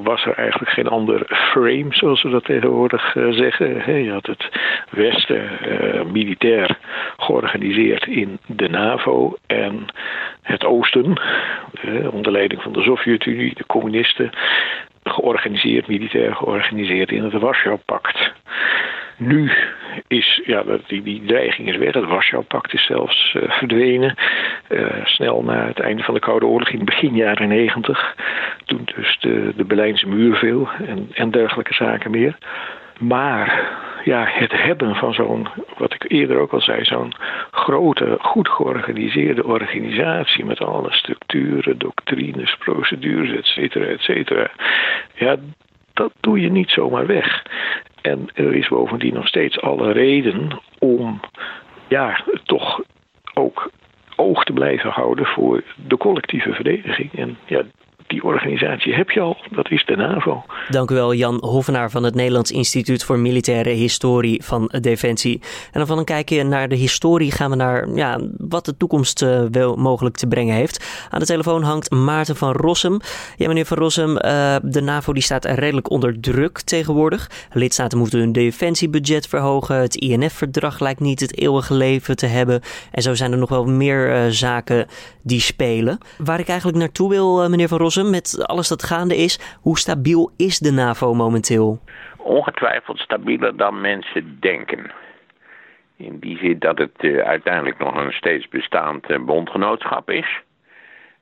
was 0.04 0.26
er 0.26 0.34
eigenlijk 0.34 0.72
geen 0.72 0.88
ander 0.88 1.26
frame, 1.52 1.88
zoals 1.90 2.24
we 2.24 2.30
dat 2.30 2.46
tegenwoordig 2.46 3.16
uh, 3.16 3.32
zeggen. 3.32 4.04
je 4.04 4.12
had 4.12 4.26
het 4.26 4.50
Westen 4.90 5.50
militair 6.12 6.78
georganiseerd 7.18 8.08
in 8.08 8.40
de 8.46 8.70
NAVO 8.70 9.36
en 9.48 9.86
het 10.42 10.66
Oosten, 10.66 11.22
onder 12.12 12.32
leiding 12.32 12.62
van 12.62 12.74
de 12.74 12.82
Sovjet-Unie, 12.82 13.56
de 13.56 13.66
communisten, 13.66 14.32
georganiseerd, 15.04 15.88
militair 15.88 16.36
georganiseerd 16.36 17.12
in 17.12 17.24
het 17.24 17.34
Warschau-pact. 17.34 18.34
Nu 19.18 19.52
is, 20.08 20.42
ja, 20.46 20.64
die, 20.88 21.02
die 21.02 21.26
dreiging 21.26 21.68
is 21.68 21.78
weg. 21.78 21.94
Het 21.94 22.06
Warschau-pact 22.06 22.74
is 22.74 22.86
zelfs 22.86 23.34
uh, 23.34 23.52
verdwenen. 23.52 24.16
Uh, 24.70 25.06
snel 25.06 25.44
na 25.44 25.68
het 25.68 25.80
einde 25.80 26.04
van 26.04 26.14
de 26.14 26.20
Koude 26.20 26.46
Oorlog 26.46 26.70
in 26.70 26.86
begin 26.86 27.16
jaren 27.16 27.48
negentig. 27.48 28.16
Toen 28.66 28.88
dus 28.96 29.18
de, 29.20 29.54
de 29.56 29.64
Berlijnse 29.64 30.08
muur 30.08 30.36
viel 30.36 30.70
en, 30.88 31.10
en 31.14 31.32
dergelijke 31.32 31.74
zaken 31.74 32.12
meer. 32.12 32.38
Maar 33.00 33.70
ja, 34.04 34.26
het 34.28 34.52
hebben 34.52 34.96
van 34.96 35.14
zo'n, 35.14 35.48
wat 35.78 35.94
ik 35.94 36.12
eerder 36.12 36.38
ook 36.40 36.54
al 36.54 36.62
zei, 36.62 36.86
zo'n 36.86 37.14
grote, 37.52 38.18
goed 38.20 38.50
georganiseerde 38.50 39.46
organisatie 39.46 40.46
met 40.46 40.60
alle 40.60 40.92
structuren, 40.92 41.78
doctrines, 41.78 42.56
procedures, 42.56 43.32
et 43.32 43.46
cetera, 43.46 43.86
et 43.86 44.02
cetera. 44.02 44.52
Ja, 45.14 45.36
dat 45.94 46.14
doe 46.20 46.42
je 46.42 46.52
niet 46.52 46.70
zomaar 46.70 47.06
weg. 47.06 47.44
En 48.08 48.30
er 48.34 48.56
is 48.56 48.68
bovendien 48.68 49.14
nog 49.14 49.28
steeds 49.28 49.62
alle 49.62 49.92
reden 49.92 50.62
om 50.80 51.20
ja, 51.88 52.24
toch 52.46 52.82
ook 53.34 53.72
oog 54.16 54.44
te 54.44 54.54
blijven 54.54 54.90
houden 54.90 55.26
voor 55.26 55.64
de 55.88 55.98
collectieve 55.98 56.54
verdediging. 56.54 57.14
En 57.14 57.38
ja, 57.46 57.64
die 58.08 58.24
organisatie 58.24 58.94
heb 58.94 59.10
je 59.10 59.20
al, 59.20 59.38
dat 59.52 59.72
is 59.72 59.86
de 59.86 59.96
NAVO. 59.96 60.44
Dank 60.70 60.92
u 60.92 60.94
wel, 60.94 61.14
Jan 61.14 61.38
Hovenaar 61.42 61.92
van 61.92 62.04
het 62.04 62.16
Nederlands 62.16 62.52
Instituut 62.52 63.04
voor 63.04 63.20
Militaire 63.20 63.70
Historie 63.70 64.44
van 64.44 64.72
Defensie. 64.82 65.42
En 65.66 65.80
dan 65.80 65.88
van 65.88 65.98
een 65.98 66.06
kijkje 66.06 66.44
naar 66.44 66.68
de 66.68 66.76
historie 66.76 67.32
gaan 67.32 67.50
we 67.50 67.56
naar 67.56 67.90
ja, 67.96 68.20
wat 68.38 68.66
de 68.66 68.78
toekomst 68.78 69.22
uh, 69.22 69.42
wel 69.52 69.76
mogelijk 69.76 70.18
te 70.18 70.28
brengen 70.28 70.56
heeft. 70.56 71.08
Aan 71.10 71.20
de 71.20 71.26
telefoon 71.26 71.64
hangt 71.64 71.92
Maarten 71.92 72.36
van 72.36 72.52
Rossum. 72.52 73.00
Ja, 73.36 73.48
meneer 73.48 73.66
van 73.66 73.78
Rossum, 73.78 74.10
uh, 74.10 74.56
de 74.64 74.82
NAVO 74.82 75.14
die 75.14 75.24
staat 75.24 75.46
redelijk 75.46 75.90
onder 75.90 76.20
druk 76.20 76.62
tegenwoordig. 76.62 77.30
Lidstaten 77.52 77.98
moeten 77.98 78.20
hun 78.20 78.32
defensiebudget 78.32 79.28
verhogen. 79.28 79.76
Het 79.76 79.96
INF-verdrag 79.96 80.80
lijkt 80.80 81.00
niet 81.00 81.20
het 81.20 81.38
eeuwige 81.38 81.74
leven 81.74 82.16
te 82.16 82.26
hebben. 82.26 82.62
En 82.92 83.02
zo 83.02 83.14
zijn 83.14 83.32
er 83.32 83.38
nog 83.38 83.50
wel 83.50 83.66
meer 83.66 84.26
uh, 84.26 84.32
zaken 84.32 84.88
die 85.24 85.42
spelen. 85.42 85.98
Waar 86.18 86.40
ik 86.40 86.48
eigenlijk 86.48 86.78
naartoe 86.78 87.10
wil, 87.10 87.50
meneer 87.50 87.68
van 87.68 87.78
Rossum 87.78 87.97
met 88.04 88.46
alles 88.46 88.68
dat 88.68 88.84
gaande 88.84 89.16
is. 89.16 89.58
Hoe 89.62 89.78
stabiel 89.78 90.32
is 90.38 90.60
de 90.60 90.72
NAVO 90.72 91.14
momenteel? 91.14 91.80
Ongetwijfeld 92.18 93.00
stabieler 93.00 93.58
dan 93.58 93.82
mensen 93.82 94.38
denken. 94.40 94.92
In 95.96 96.20
die 96.20 96.38
zin 96.38 96.60
dat 96.60 96.78
het 96.78 96.96
uh, 97.00 97.22
uiteindelijk 97.22 97.78
nog 97.78 97.96
een 97.96 98.12
steeds 98.12 98.48
bestaand 98.48 99.10
uh, 99.10 99.20
bondgenootschap 99.20 100.10
is. 100.10 100.42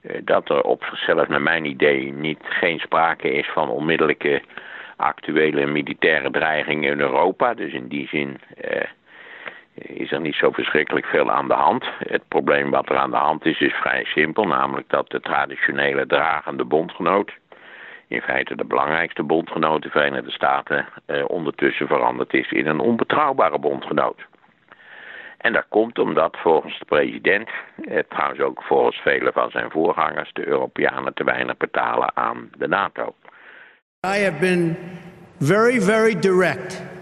Uh, 0.02 0.12
dat 0.24 0.50
er 0.50 0.62
op 0.62 0.84
zichzelf, 0.84 1.28
naar 1.28 1.42
mijn 1.42 1.66
idee, 1.66 2.14
niet, 2.14 2.40
geen 2.44 2.80
sprake 2.80 3.32
is 3.32 3.50
van 3.54 3.70
onmiddellijke 3.70 4.42
actuele 4.96 5.66
militaire 5.66 6.32
dreigingen 6.32 6.92
in 6.92 7.00
Europa. 7.00 7.54
Dus 7.54 7.74
in 7.74 7.88
die 7.88 8.08
zin 8.08 8.40
is 9.76 10.12
er 10.12 10.20
niet 10.20 10.36
zo 10.36 10.52
verschrikkelijk 10.52 11.06
veel 11.06 11.32
aan 11.32 11.48
de 11.48 11.54
hand. 11.54 11.86
Het 11.98 12.28
probleem 12.28 12.70
wat 12.70 12.90
er 12.90 12.98
aan 12.98 13.12
de 13.12 13.18
hand 13.18 13.46
is, 13.46 13.60
is 13.60 13.74
vrij 13.74 14.04
simpel. 14.06 14.48
Namelijk 14.48 14.90
dat 14.90 15.10
de 15.10 15.20
traditionele 15.20 16.06
dragende 16.08 16.64
bondgenoot, 16.64 17.32
in 18.08 18.22
feite 18.22 18.56
de 18.56 18.66
belangrijkste 18.66 19.24
bondgenoot, 19.24 19.84
de 19.84 19.90
Verenigde 19.90 20.32
Staten, 20.32 20.86
eh, 21.06 21.24
ondertussen 21.28 21.88
veranderd 21.88 22.34
is 22.34 22.52
in 22.52 22.68
een 22.68 22.80
onbetrouwbare 22.80 23.60
bondgenoot. 23.60 24.26
En 25.38 25.54
dat 25.54 25.66
komt 25.70 26.00
omdat 26.00 26.38
volgens 26.38 26.80
de 26.80 26.86
president, 26.86 27.50
eh, 27.88 28.00
trouwens 28.10 28.42
ook 28.42 28.64
volgens 28.64 28.98
vele 28.98 29.32
van 29.32 29.52
zijn 29.52 29.72
voorgangers, 29.72 30.34
de 30.34 30.48
Europeanen 30.48 31.14
te 31.14 31.24
weinig 31.24 31.58
betalen 31.58 32.12
aan 32.14 32.50
de 32.58 32.68
NATO. 32.68 33.16
I 34.06 34.24
have 34.24 34.40
been 34.40 34.78
very, 35.40 35.82
very 35.82 36.20
direct 36.20 36.95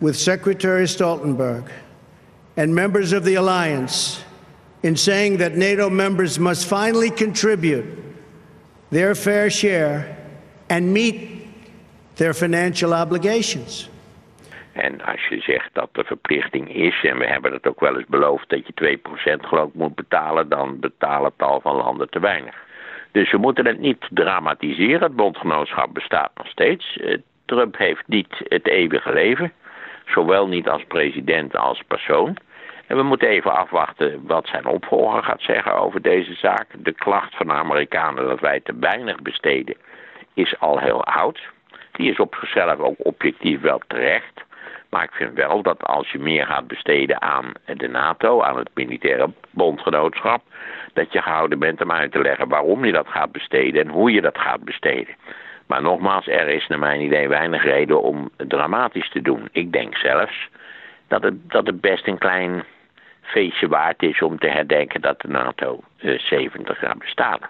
with 0.00 0.16
Secretary 0.16 0.86
Stoltenberg 0.86 1.70
and 2.56 2.74
members 2.74 3.12
of 3.12 3.24
the 3.24 3.34
alliance 3.34 4.22
in 4.82 4.96
saying 4.96 5.38
that 5.38 5.56
NATO 5.56 5.90
members 5.90 6.38
must 6.38 6.66
finally 6.66 7.10
contribute 7.10 7.86
their 8.90 9.14
fair 9.14 9.50
share 9.50 10.16
and 10.68 10.92
meet 10.92 11.46
their 12.16 12.34
financial 12.34 12.92
obligations. 12.92 13.88
En 14.72 15.00
als 15.00 15.26
je 15.28 15.40
zegt 15.40 15.68
dat 15.72 15.88
de 15.92 16.04
verplichting 16.04 16.74
is, 16.74 17.04
en 17.04 17.18
we 17.18 17.26
hebben 17.26 17.52
het 17.52 17.66
ook 17.66 17.80
wel 17.80 17.96
eens 17.96 18.06
beloofd 18.08 18.48
dat 18.48 18.66
je 18.66 18.98
2% 18.98 19.46
geloof 19.46 19.70
moet 19.72 19.94
betalen, 19.94 20.48
dan 20.48 20.80
betalen 20.80 21.32
tal 21.36 21.60
van 21.60 21.76
landen 21.76 22.10
te 22.10 22.20
weinig. 22.20 22.54
Dus 23.12 23.30
we 23.30 23.38
moeten 23.38 23.66
het 23.66 23.78
niet 23.78 24.08
dramatiseren. 24.10 25.02
Het 25.02 25.16
bondgenootschap 25.16 25.94
bestaat 25.94 26.30
nog 26.34 26.46
steeds. 26.46 26.98
Trump 27.44 27.76
heeft 27.76 28.02
niet 28.06 28.34
het 28.38 28.68
eeuwige 28.68 29.12
leven. 29.12 29.52
Zowel 30.06 30.48
niet 30.48 30.68
als 30.68 30.84
president 30.88 31.56
als 31.56 31.82
persoon. 31.86 32.36
En 32.86 32.96
we 32.96 33.02
moeten 33.02 33.28
even 33.28 33.56
afwachten 33.56 34.26
wat 34.26 34.46
zijn 34.46 34.66
opvolger 34.66 35.22
gaat 35.22 35.40
zeggen 35.40 35.74
over 35.74 36.02
deze 36.02 36.34
zaak. 36.34 36.66
De 36.78 36.92
klacht 36.92 37.36
van 37.36 37.46
de 37.46 37.52
Amerikanen 37.52 38.28
dat 38.28 38.40
wij 38.40 38.60
te 38.60 38.74
weinig 38.80 39.22
besteden 39.22 39.76
is 40.34 40.58
al 40.58 40.78
heel 40.78 41.04
oud. 41.04 41.40
Die 41.92 42.10
is 42.10 42.18
op 42.18 42.36
zichzelf 42.40 42.78
ook 42.78 42.96
objectief 42.98 43.60
wel 43.60 43.80
terecht. 43.86 44.44
Maar 44.90 45.04
ik 45.04 45.12
vind 45.12 45.34
wel 45.34 45.62
dat 45.62 45.82
als 45.82 46.10
je 46.10 46.18
meer 46.18 46.46
gaat 46.46 46.66
besteden 46.66 47.22
aan 47.22 47.52
de 47.76 47.88
NATO, 47.88 48.42
aan 48.42 48.58
het 48.58 48.70
militaire 48.74 49.30
bondgenootschap, 49.50 50.42
dat 50.92 51.12
je 51.12 51.22
gehouden 51.22 51.58
bent 51.58 51.82
om 51.82 51.92
uit 51.92 52.12
te 52.12 52.20
leggen 52.20 52.48
waarom 52.48 52.84
je 52.84 52.92
dat 52.92 53.08
gaat 53.08 53.32
besteden 53.32 53.84
en 53.84 53.88
hoe 53.88 54.10
je 54.12 54.20
dat 54.20 54.38
gaat 54.38 54.64
besteden. 54.64 55.14
Maar 55.66 55.82
nogmaals, 55.82 56.26
er 56.26 56.48
is 56.48 56.66
naar 56.66 56.78
mijn 56.78 57.00
idee 57.00 57.28
weinig 57.28 57.64
reden 57.64 58.02
om 58.02 58.30
dramatisch 58.36 59.10
te 59.10 59.22
doen. 59.22 59.48
Ik 59.52 59.72
denk 59.72 59.96
zelfs 59.96 60.48
dat 61.08 61.22
het, 61.22 61.50
dat 61.50 61.66
het 61.66 61.80
best 61.80 62.06
een 62.06 62.18
klein 62.18 62.64
feestje 63.22 63.68
waard 63.68 64.02
is 64.02 64.22
om 64.22 64.38
te 64.38 64.48
herdenken 64.48 65.00
dat 65.00 65.20
de 65.20 65.28
NATO 65.28 65.80
uh, 66.00 66.18
70 66.18 66.80
jaar 66.80 66.96
bestaat. 66.96 67.40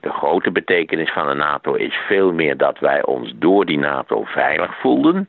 De 0.00 0.10
grote 0.10 0.50
betekenis 0.50 1.12
van 1.12 1.26
de 1.26 1.34
NATO 1.34 1.74
is 1.74 1.94
veel 1.94 2.32
meer 2.32 2.56
dat 2.56 2.78
wij 2.78 3.04
ons 3.04 3.32
door 3.34 3.66
die 3.66 3.78
NATO 3.78 4.24
veilig 4.24 4.80
voelden, 4.80 5.28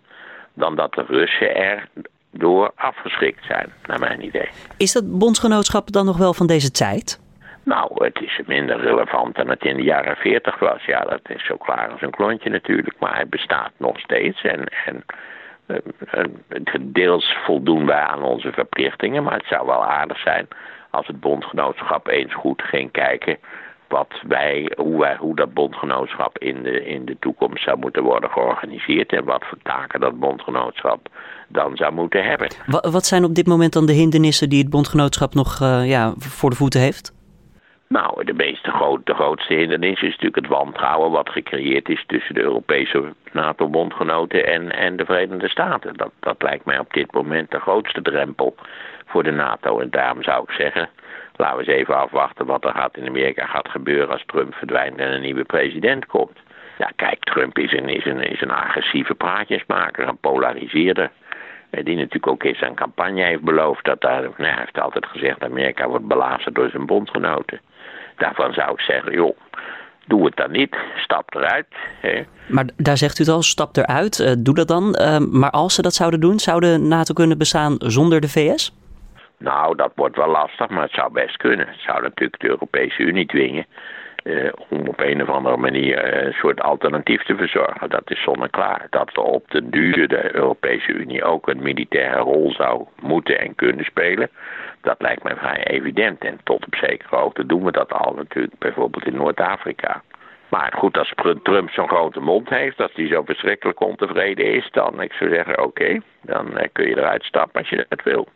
dan 0.54 0.76
dat 0.76 0.94
de 0.94 1.06
Russen 1.08 1.56
er 1.56 1.88
door 2.32 2.72
afgeschrikt 2.76 3.46
zijn, 3.46 3.74
naar 3.86 4.00
mijn 4.00 4.26
idee. 4.26 4.50
Is 4.78 4.92
dat 4.92 5.20
bondsgenootschap 5.20 5.92
dan 5.92 6.06
nog 6.06 6.18
wel 6.18 6.34
van 6.34 6.48
deze 6.48 6.72
tijd? 6.72 7.23
Nou, 7.64 8.06
het 8.06 8.22
is 8.22 8.40
minder 8.46 8.80
relevant 8.80 9.36
dan 9.36 9.50
het 9.50 9.66
in 9.66 9.76
de 9.76 9.84
jaren 9.84 10.16
40 10.16 10.60
was. 10.60 10.86
Ja, 10.86 11.00
dat 11.00 11.30
is 11.30 11.46
zo 11.46 11.58
klaar 11.58 11.92
als 11.92 12.02
een 12.02 12.12
klontje 12.12 12.50
natuurlijk, 12.50 12.96
maar 13.00 13.16
hij 13.16 13.28
bestaat 13.28 13.72
nog 13.78 14.00
steeds. 14.00 14.42
En, 14.42 14.64
en 14.86 15.04
uh, 15.68 16.76
deels 16.82 17.36
voldoen 17.46 17.86
wij 17.86 18.02
aan 18.02 18.24
onze 18.24 18.52
verplichtingen, 18.52 19.24
maar 19.24 19.38
het 19.38 19.48
zou 19.48 19.66
wel 19.66 19.86
aardig 19.86 20.20
zijn 20.20 20.48
als 20.90 21.08
het 21.08 21.20
bondgenootschap 21.20 22.08
eens 22.08 22.34
goed 22.34 22.62
ging 22.62 22.92
kijken 22.92 23.38
wat 23.88 24.22
wij, 24.28 24.72
hoe, 24.76 25.00
wij, 25.00 25.16
hoe 25.20 25.36
dat 25.36 25.54
bondgenootschap 25.54 26.38
in 26.38 26.64
de, 26.64 26.86
in 26.86 27.06
de 27.06 27.18
toekomst 27.20 27.64
zou 27.64 27.78
moeten 27.78 28.04
worden 28.04 28.30
georganiseerd 28.30 29.12
en 29.12 29.24
wat 29.24 29.46
voor 29.46 29.58
taken 29.64 30.00
dat 30.00 30.20
bondgenootschap 30.20 31.08
dan 31.48 31.76
zou 31.76 31.94
moeten 31.94 32.24
hebben. 32.24 32.48
Wat 32.92 33.06
zijn 33.06 33.24
op 33.24 33.36
dit 33.36 33.48
moment 33.48 33.74
dan 33.74 33.86
de 33.86 33.94
hindernissen 33.94 34.50
die 34.50 34.62
het 34.62 34.70
bondgenootschap 34.70 35.34
nog 35.34 35.60
uh, 35.62 35.90
ja, 35.90 36.14
voor 36.18 36.50
de 36.50 36.56
voeten 36.56 36.82
heeft? 36.82 37.23
Nou, 37.88 38.24
de, 38.24 38.34
meeste 38.34 38.72
groot, 38.72 39.06
de 39.06 39.14
grootste 39.14 39.54
hindernis 39.54 40.02
is 40.02 40.10
natuurlijk 40.10 40.36
het 40.36 40.48
wantrouwen 40.48 41.12
wat 41.12 41.30
gecreëerd 41.30 41.90
is 41.90 42.04
tussen 42.08 42.36
de 42.36 42.42
Europese 42.42 43.14
NATO-bondgenoten 43.32 44.46
en, 44.48 44.72
en 44.72 44.96
de 44.96 45.06
Verenigde 45.06 45.50
Staten. 45.50 45.94
Dat, 45.94 46.12
dat 46.20 46.42
lijkt 46.42 46.66
mij 46.66 46.80
op 46.80 46.94
dit 46.94 47.12
moment 47.12 47.52
de 47.52 47.60
grootste 47.60 48.02
drempel 48.02 48.56
voor 49.06 49.24
de 49.24 49.32
NATO. 49.32 49.80
En 49.80 49.90
daarom 49.90 50.24
zou 50.24 50.44
ik 50.44 50.56
zeggen, 50.56 50.90
laten 51.36 51.58
we 51.58 51.64
eens 51.64 51.80
even 51.80 51.98
afwachten 51.98 52.46
wat 52.46 52.66
er 52.66 52.74
gaat 52.74 52.98
in 52.98 53.08
Amerika 53.08 53.46
gaat 53.46 53.70
gebeuren 53.70 54.10
als 54.10 54.24
Trump 54.26 54.54
verdwijnt 54.54 54.98
en 54.98 55.14
een 55.14 55.22
nieuwe 55.22 55.44
president 55.44 56.06
komt. 56.06 56.40
Ja, 56.78 56.92
kijk, 56.96 57.24
Trump 57.24 57.58
is 57.58 57.72
een, 57.72 57.90
is 57.90 58.06
een, 58.06 58.22
is 58.22 58.42
een 58.42 58.52
agressieve 58.52 59.16
praatjesmaker, 59.16 60.08
een 60.08 60.18
polariseerder. 60.18 61.12
Die 61.70 61.96
natuurlijk 61.96 62.28
ook 62.28 62.44
in 62.44 62.56
zijn 62.56 62.76
campagne 62.76 63.24
heeft 63.24 63.42
beloofd 63.42 63.86
dat 63.86 64.02
daar, 64.02 64.22
nou, 64.22 64.34
hij 64.38 64.56
heeft 64.58 64.80
altijd 64.80 65.06
gezegd, 65.06 65.44
Amerika 65.44 65.88
wordt 65.88 66.08
belazerd 66.08 66.56
door 66.56 66.70
zijn 66.70 66.86
bondgenoten. 66.86 67.60
Daarvan 68.24 68.54
zou 68.54 68.72
ik 68.72 68.80
zeggen, 68.80 69.14
joh, 69.14 69.38
doe 70.08 70.26
het 70.26 70.36
dan 70.36 70.52
niet, 70.52 70.76
stap 70.96 71.36
eruit. 71.36 71.68
Hè. 72.02 72.24
Maar 72.48 72.66
daar 72.78 72.98
zegt 72.98 73.20
u 73.20 73.24
het 73.24 73.34
al, 73.34 73.42
stap 73.42 73.78
eruit, 73.78 74.20
uh, 74.20 74.32
doe 74.38 74.56
dat 74.56 74.68
dan. 74.68 74.96
Uh, 75.00 75.18
maar 75.18 75.50
als 75.50 75.76
ze 75.76 75.82
dat 75.82 75.94
zouden 75.94 76.20
doen, 76.20 76.40
zou 76.40 76.60
de 76.60 76.78
NATO 76.78 77.14
kunnen 77.14 77.38
bestaan 77.38 77.76
zonder 77.78 78.22
de 78.22 78.30
VS? 78.30 78.74
Nou, 79.38 79.76
dat 79.76 79.92
wordt 79.96 80.16
wel 80.16 80.30
lastig, 80.30 80.70
maar 80.70 80.82
het 80.82 80.92
zou 80.92 81.12
best 81.12 81.38
kunnen. 81.38 81.68
Het 81.68 81.80
zou 81.86 82.02
natuurlijk 82.02 82.42
de 82.42 82.48
Europese 82.48 83.02
Unie 83.02 83.26
dwingen 83.26 83.66
uh, 84.24 84.52
om 84.70 84.88
op 84.88 85.00
een 85.00 85.22
of 85.22 85.30
andere 85.30 85.58
manier 85.58 86.26
een 86.26 86.34
soort 86.34 86.62
alternatief 86.62 87.24
te 87.24 87.36
verzorgen. 87.36 87.90
Dat 87.90 88.12
is 88.12 88.24
zonneklaar. 88.24 88.88
Dat 88.90 89.18
op 89.18 89.52
de 89.52 89.70
duur 89.70 90.08
de 90.08 90.36
Europese 90.36 90.92
Unie 90.92 91.24
ook 91.24 91.48
een 91.48 91.62
militaire 91.62 92.20
rol 92.20 92.52
zou 92.52 92.86
moeten 93.02 93.40
en 93.40 93.56
kunnen 93.56 93.86
spelen. 93.86 94.30
Dat 94.84 95.02
lijkt 95.02 95.24
mij 95.24 95.36
vrij 95.36 95.64
evident. 95.64 96.24
En 96.24 96.40
tot 96.44 96.66
op 96.66 96.76
zekere 96.76 97.16
hoogte 97.16 97.46
doen 97.46 97.64
we 97.64 97.72
dat 97.72 97.94
al 97.94 98.14
natuurlijk, 98.14 98.58
bijvoorbeeld 98.60 99.06
in 99.06 99.16
Noord-Afrika. 99.16 100.02
Maar 100.50 100.74
goed, 100.78 100.98
als 100.98 101.14
Trump 101.44 101.70
zo'n 101.70 101.88
grote 101.88 102.20
mond 102.20 102.50
heeft, 102.50 102.82
als 102.82 102.92
hij 102.94 103.08
zo 103.08 103.24
verschrikkelijk 103.24 103.80
ontevreden 103.80 104.46
is, 104.46 104.70
dan 104.72 105.02
ik 105.02 105.14
zou 105.14 105.30
zeggen, 105.30 105.64
oké, 105.64 106.00
dan 106.22 106.48
uh, 106.58 106.64
kun 106.72 106.88
je 106.88 106.98
eruit 106.98 107.24
stappen 107.24 107.60
als 107.60 107.70
je 107.70 107.86
dat 107.90 108.04
wil. 108.04 108.28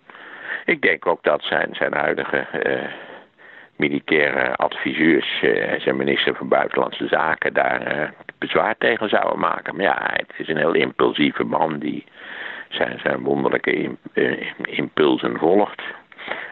Ik 0.66 0.82
denk 0.82 1.06
ook 1.06 1.24
dat 1.24 1.44
zijn, 1.44 1.70
zijn 1.76 1.94
huidige 1.94 2.48
uh, 2.66 2.92
militaire 3.76 4.56
adviseurs 4.56 5.42
en 5.42 5.82
zijn 5.82 5.96
minister 5.96 6.36
van 6.36 6.48
Buitenlandse 6.48 7.08
Zaken 7.08 7.54
daar 7.54 8.14
bezwaar 8.38 8.76
tegen 8.78 9.10
zouden 9.10 9.40
maken. 9.40 9.76
Maar 9.76 9.86
ja, 9.86 10.10
het 10.14 10.34
is 10.38 10.48
een 10.48 10.58
heel 10.58 10.74
impulsieve 10.74 11.44
man 11.44 11.80
die 11.80 12.06
zijn, 12.70 13.00
zijn 13.00 13.24
wonderlijke 13.24 13.96
impulsen 14.64 15.38
volgt. 15.38 15.82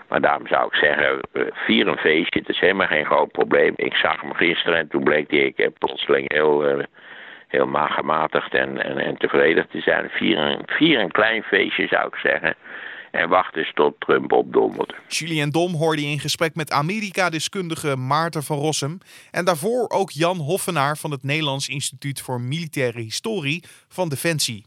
Maar 0.07 0.21
daarom 0.21 0.47
zou 0.47 0.67
ik 0.67 0.75
zeggen, 0.75 1.19
vier 1.53 1.87
een 1.87 1.97
feestje, 1.97 2.39
het 2.39 2.49
is 2.49 2.59
helemaal 2.59 2.87
geen 2.87 3.05
groot 3.05 3.31
probleem. 3.31 3.73
Ik 3.75 3.95
zag 3.95 4.21
hem 4.21 4.33
gisteren 4.33 4.79
en 4.79 4.87
toen 4.87 5.03
bleek 5.03 5.31
hij 5.31 5.53
ik, 5.55 5.77
plotseling 5.77 6.31
heel, 6.33 6.77
uh, 6.77 6.83
heel 7.47 7.67
gematigd 7.71 8.53
en, 8.53 8.83
en, 8.83 8.97
en, 8.97 9.17
tevreden 9.17 9.67
te 9.69 9.81
zijn. 9.81 10.09
Vier 10.09 10.37
een, 10.37 10.61
vier 10.65 10.99
een 10.99 11.11
klein 11.11 11.43
feestje 11.43 11.87
zou 11.87 12.07
ik 12.07 12.15
zeggen. 12.15 12.55
En 13.11 13.29
wacht 13.29 13.55
eens 13.55 13.71
tot 13.73 13.99
Trump 13.99 14.31
opdondert. 14.31 14.93
Julian 15.07 15.49
Dom 15.49 15.73
hoorde 15.73 16.01
in 16.01 16.19
gesprek 16.19 16.55
met 16.55 16.71
Amerika-deskundige 16.71 17.95
Maarten 17.95 18.43
van 18.43 18.57
Rossum. 18.57 18.97
En 19.31 19.45
daarvoor 19.45 19.89
ook 19.89 20.11
Jan 20.11 20.37
Hoffenaar 20.37 20.97
van 20.97 21.11
het 21.11 21.23
Nederlands 21.23 21.69
Instituut 21.69 22.21
voor 22.21 22.41
Militaire 22.41 22.99
Historie 22.99 23.63
van 23.87 24.09
Defensie. 24.09 24.65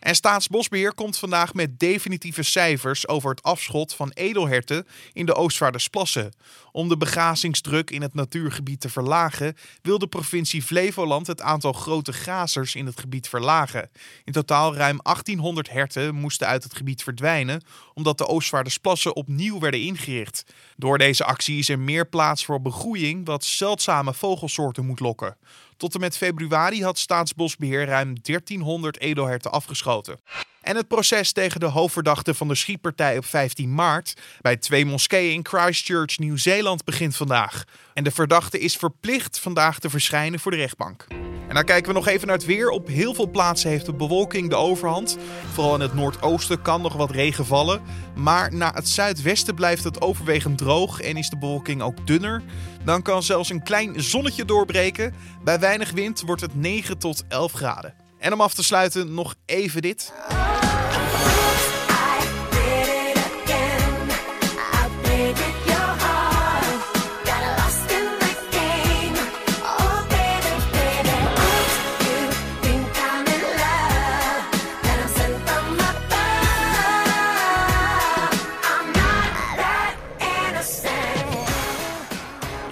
En 0.00 0.14
Staatsbosbeheer 0.14 0.94
komt 0.94 1.18
vandaag 1.18 1.54
met 1.54 1.78
definitieve 1.78 2.42
cijfers 2.42 3.08
over 3.08 3.30
het 3.30 3.42
afschot 3.42 3.94
van 3.94 4.10
edelherten 4.14 4.86
in 5.12 5.26
de 5.26 5.34
Oostvaardersplassen. 5.34 6.32
Om 6.72 6.88
de 6.88 6.96
begrazingsdruk 6.96 7.90
in 7.90 8.02
het 8.02 8.14
natuurgebied 8.14 8.80
te 8.80 8.88
verlagen, 8.88 9.56
wil 9.82 9.98
de 9.98 10.06
provincie 10.06 10.62
Flevoland 10.62 11.26
het 11.26 11.40
aantal 11.40 11.72
grote 11.72 12.12
grazers 12.12 12.74
in 12.74 12.86
het 12.86 13.00
gebied 13.00 13.28
verlagen. 13.28 13.90
In 14.24 14.32
totaal 14.32 14.74
ruim 14.74 14.98
1800 15.02 15.70
herten 15.70 16.14
moesten 16.14 16.46
uit 16.46 16.62
het 16.62 16.76
gebied 16.76 17.02
verdwijnen, 17.02 17.62
omdat 17.94 18.18
de 18.18 18.26
Oostvaardersplassen 18.26 19.16
opnieuw 19.16 19.58
werden 19.58 19.80
ingericht. 19.80 20.44
Door 20.76 20.98
deze 20.98 21.24
actie 21.24 21.58
is 21.58 21.68
er 21.68 21.78
meer 21.78 22.08
plaats 22.08 22.44
voor 22.44 22.62
begroeiing, 22.62 23.26
wat 23.26 23.44
zeldzame 23.44 24.14
vogelsoorten 24.14 24.86
moet 24.86 25.00
lokken. 25.00 25.36
Tot 25.80 25.94
en 25.94 26.00
met 26.00 26.16
februari 26.16 26.82
had 26.82 26.98
Staatsbosbeheer 26.98 27.86
ruim 27.86 28.14
1300 28.22 28.98
edelherten 29.00 29.52
afgeschoten. 29.52 30.20
En 30.62 30.76
het 30.76 30.88
proces 30.88 31.32
tegen 31.32 31.60
de 31.60 31.66
hoofdverdachte 31.66 32.34
van 32.34 32.48
de 32.48 32.54
schietpartij 32.54 33.16
op 33.16 33.24
15 33.24 33.74
maart 33.74 34.14
bij 34.40 34.56
twee 34.56 34.86
moskeeën 34.86 35.32
in 35.32 35.46
Christchurch, 35.46 36.18
Nieuw-Zeeland 36.18 36.84
begint 36.84 37.16
vandaag. 37.16 37.64
En 37.94 38.04
de 38.04 38.10
verdachte 38.10 38.58
is 38.58 38.76
verplicht 38.76 39.38
vandaag 39.38 39.78
te 39.78 39.90
verschijnen 39.90 40.40
voor 40.40 40.50
de 40.50 40.56
rechtbank. 40.56 41.06
En 41.48 41.56
dan 41.56 41.64
kijken 41.64 41.88
we 41.88 41.98
nog 41.98 42.06
even 42.06 42.26
naar 42.26 42.36
het 42.36 42.46
weer. 42.46 42.68
Op 42.68 42.86
heel 42.86 43.14
veel 43.14 43.30
plaatsen 43.30 43.70
heeft 43.70 43.86
de 43.86 43.94
bewolking 43.94 44.50
de 44.50 44.56
overhand. 44.56 45.18
Vooral 45.52 45.74
in 45.74 45.80
het 45.80 45.94
noordoosten 45.94 46.62
kan 46.62 46.82
nog 46.82 46.92
wat 46.92 47.10
regen 47.10 47.46
vallen. 47.46 47.82
Maar 48.14 48.54
naar 48.54 48.74
het 48.74 48.88
zuidwesten 48.88 49.54
blijft 49.54 49.84
het 49.84 50.00
overwegend 50.00 50.58
droog 50.58 51.00
en 51.00 51.16
is 51.16 51.28
de 51.28 51.38
bewolking 51.38 51.82
ook 51.82 52.06
dunner. 52.06 52.42
Dan 52.84 53.02
kan 53.02 53.22
zelfs 53.22 53.50
een 53.50 53.62
klein 53.62 54.02
zonnetje 54.02 54.44
doorbreken. 54.44 55.14
Bij 55.44 55.58
weinig 55.60 55.90
wind 55.90 56.20
wordt 56.20 56.42
het 56.42 56.54
9 56.54 56.98
tot 56.98 57.24
11 57.28 57.52
graden. 57.52 57.94
En 58.18 58.32
om 58.32 58.40
af 58.40 58.54
te 58.54 58.64
sluiten 58.64 59.14
nog 59.14 59.34
even 59.46 59.82
dit. 59.82 60.12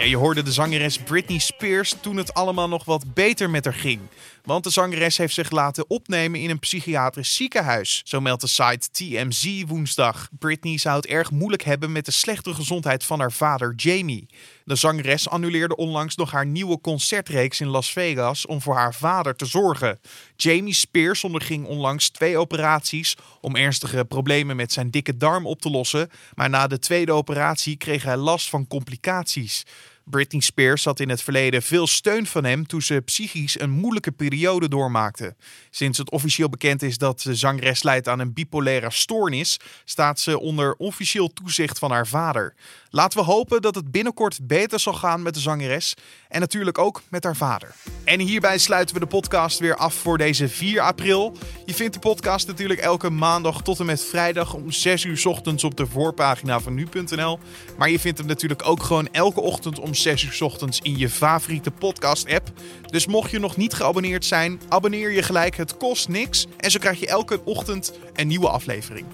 Je 0.08 0.16
hoorde 0.16 0.42
de 0.42 0.52
zangeres 0.52 0.98
Britney 0.98 1.38
Spears 1.38 1.94
toen 2.00 2.16
het 2.16 2.34
allemaal 2.34 2.68
nog 2.68 2.84
wat 2.84 3.14
beter 3.14 3.50
met 3.50 3.64
haar 3.64 3.74
ging. 3.74 4.00
Want 4.48 4.64
de 4.64 4.70
zangeres 4.70 5.16
heeft 5.16 5.34
zich 5.34 5.50
laten 5.50 5.90
opnemen 5.90 6.40
in 6.40 6.50
een 6.50 6.58
psychiatrisch 6.58 7.34
ziekenhuis. 7.34 8.00
Zo 8.04 8.20
meldt 8.20 8.40
de 8.40 8.46
site 8.46 8.90
TMZ 8.90 9.62
woensdag. 9.66 10.28
Britney 10.38 10.78
zou 10.78 10.96
het 10.96 11.06
erg 11.06 11.30
moeilijk 11.30 11.62
hebben 11.62 11.92
met 11.92 12.04
de 12.04 12.10
slechte 12.10 12.54
gezondheid 12.54 13.04
van 13.04 13.20
haar 13.20 13.32
vader 13.32 13.74
Jamie. 13.74 14.28
De 14.64 14.74
zangeres 14.74 15.28
annuleerde 15.28 15.76
onlangs 15.76 16.16
nog 16.16 16.30
haar 16.30 16.46
nieuwe 16.46 16.80
concertreeks 16.80 17.60
in 17.60 17.66
Las 17.66 17.92
Vegas 17.92 18.46
om 18.46 18.62
voor 18.62 18.76
haar 18.76 18.94
vader 18.94 19.36
te 19.36 19.46
zorgen. 19.46 20.00
Jamie 20.36 20.74
Spears 20.74 21.24
onderging 21.24 21.66
onlangs 21.66 22.08
twee 22.08 22.36
operaties 22.38 23.16
om 23.40 23.56
ernstige 23.56 24.04
problemen 24.04 24.56
met 24.56 24.72
zijn 24.72 24.90
dikke 24.90 25.16
darm 25.16 25.46
op 25.46 25.60
te 25.60 25.70
lossen. 25.70 26.10
Maar 26.34 26.50
na 26.50 26.66
de 26.66 26.78
tweede 26.78 27.12
operatie 27.12 27.76
kreeg 27.76 28.02
hij 28.02 28.16
last 28.16 28.48
van 28.48 28.66
complicaties. 28.66 29.64
Britney 30.10 30.40
Spears 30.40 30.84
had 30.84 31.00
in 31.00 31.08
het 31.08 31.22
verleden 31.22 31.62
veel 31.62 31.86
steun 31.86 32.26
van 32.26 32.44
hem 32.44 32.66
toen 32.66 32.82
ze 32.82 33.02
psychisch 33.04 33.60
een 33.60 33.70
moeilijke 33.70 34.10
periode 34.10 34.37
doormaakte. 34.68 35.36
Sinds 35.70 35.98
het 35.98 36.10
officieel 36.10 36.48
bekend 36.48 36.82
is 36.82 36.98
dat 36.98 37.20
de 37.20 37.34
zangeres 37.34 37.82
leidt 37.82 38.08
aan 38.08 38.18
een 38.18 38.32
bipolaire 38.32 38.90
stoornis, 38.90 39.60
staat 39.84 40.20
ze 40.20 40.40
onder 40.40 40.74
officieel 40.74 41.32
toezicht 41.32 41.78
van 41.78 41.90
haar 41.90 42.06
vader. 42.06 42.54
Laten 42.90 43.18
we 43.18 43.24
hopen 43.24 43.62
dat 43.62 43.74
het 43.74 43.90
binnenkort 43.90 44.38
beter 44.42 44.80
zal 44.80 44.92
gaan 44.92 45.22
met 45.22 45.34
de 45.34 45.40
zangeres 45.40 45.94
en 46.28 46.40
natuurlijk 46.40 46.78
ook 46.78 47.02
met 47.08 47.24
haar 47.24 47.36
vader. 47.36 47.74
En 48.04 48.20
hierbij 48.20 48.58
sluiten 48.58 48.94
we 48.94 49.00
de 49.00 49.06
podcast 49.06 49.58
weer 49.58 49.76
af 49.76 49.94
voor 49.94 50.18
deze 50.18 50.48
4 50.48 50.80
april. 50.80 51.36
Je 51.64 51.74
vindt 51.74 51.94
de 51.94 52.00
podcast 52.00 52.46
natuurlijk 52.46 52.80
elke 52.80 53.10
maandag 53.10 53.62
tot 53.62 53.80
en 53.80 53.86
met 53.86 54.04
vrijdag 54.04 54.54
om 54.54 54.70
6 54.70 55.04
uur 55.04 55.22
ochtends 55.24 55.64
op 55.64 55.76
de 55.76 55.86
voorpagina 55.86 56.60
van 56.60 56.74
nu.nl. 56.74 57.38
Maar 57.78 57.90
je 57.90 57.98
vindt 57.98 58.18
hem 58.18 58.26
natuurlijk 58.26 58.66
ook 58.66 58.82
gewoon 58.82 59.08
elke 59.12 59.40
ochtend 59.40 59.78
om 59.78 59.94
6 59.94 60.22
uur 60.22 60.38
ochtends 60.44 60.80
in 60.80 60.98
je 60.98 61.10
favoriete 61.10 61.70
podcast-app. 61.70 62.50
Dus 62.86 63.06
mocht 63.06 63.30
je 63.30 63.38
nog 63.38 63.56
niet 63.56 63.72
geabonneerd 63.72 64.24
zijn, 64.24 64.60
abonneer 64.68 65.12
je 65.12 65.22
gelijk. 65.22 65.56
Het 65.56 65.76
kost 65.76 66.08
niks 66.08 66.46
en 66.56 66.70
zo 66.70 66.78
krijg 66.78 67.00
je 67.00 67.06
elke 67.06 67.40
ochtend 67.44 67.92
een 68.14 68.26
nieuwe 68.26 68.48
aflevering. 68.48 69.06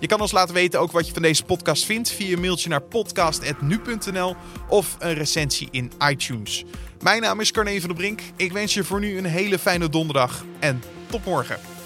Je 0.00 0.06
kan 0.06 0.20
ons 0.20 0.32
laten 0.32 0.54
weten 0.54 0.80
ook 0.80 0.92
wat 0.92 1.06
je 1.06 1.12
van 1.12 1.22
deze 1.22 1.44
podcast 1.44 1.84
vindt 1.84 2.10
via 2.10 2.32
een 2.32 2.40
mailtje 2.40 2.68
naar 2.68 2.82
podcast.nu.nl 2.82 4.36
of 4.68 4.96
een 4.98 5.14
recensie 5.14 5.68
in 5.70 5.92
iTunes. 6.08 6.64
Mijn 7.00 7.22
naam 7.22 7.40
is 7.40 7.50
Carne 7.50 7.80
van 7.80 7.88
der 7.88 7.98
Brink. 7.98 8.20
Ik 8.36 8.52
wens 8.52 8.74
je 8.74 8.84
voor 8.84 9.00
nu 9.00 9.18
een 9.18 9.24
hele 9.24 9.58
fijne 9.58 9.88
donderdag 9.88 10.44
en 10.58 10.82
tot 11.10 11.24
morgen. 11.24 11.77